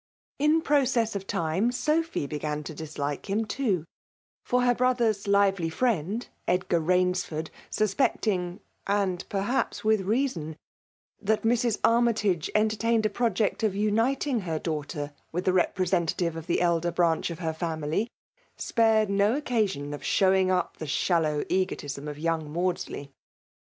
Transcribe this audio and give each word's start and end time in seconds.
In 0.39 0.61
process 0.63 1.15
of 1.15 1.27
time, 1.27 1.71
Sophy 1.71 2.25
began 2.25 2.63
to 2.63 2.73
disli&e 2.73 3.19
him 3.29 3.45
too; 3.45 3.85
for 4.43 4.63
her 4.63 4.73
brother's 4.73 5.27
lively 5.27 5.69
fiiend, 5.69 6.25
£dgar 6.47 6.83
Baiusford, 6.83 7.49
suspecting^ 7.69 8.61
and 8.87 9.23
per 9.29 9.41
haps 9.43 9.83
with 9.83 10.01
reason, 10.01 10.55
that 11.21 11.43
Mrs. 11.43 11.77
Armytage 11.83 12.49
enter* 12.55 12.75
tained 12.77 13.05
a 13.05 13.11
project 13.11 13.61
of 13.61 13.75
uniting 13.75 14.39
her 14.39 14.57
daughter 14.57 15.13
with 15.31 15.45
the 15.45 15.53
representative 15.53 16.35
of 16.35 16.47
the 16.47 16.61
elder 16.61 16.89
branch 16.91 17.29
of 17.29 17.37
her 17.37 17.53
fiwrily, 17.53 18.07
spared 18.57 19.07
no 19.11 19.35
occasion 19.37 19.93
of 19.93 20.03
showing 20.03 20.49
up 20.49 20.77
the 20.77 20.87
shallow 20.87 21.45
egotism 21.47 22.05
ofjxmng 22.05 22.47
Maudsley. 22.47 23.11